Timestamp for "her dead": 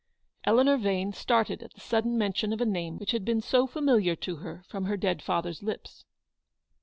4.85-5.21